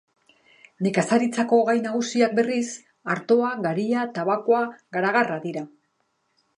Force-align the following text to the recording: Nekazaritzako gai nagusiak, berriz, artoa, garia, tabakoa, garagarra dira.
Nekazaritzako 0.85 1.59
gai 1.67 1.75
nagusiak, 1.83 2.35
berriz, 2.41 2.65
artoa, 3.17 3.55
garia, 3.69 4.09
tabakoa, 4.19 4.67
garagarra 4.99 5.41
dira. 5.49 5.69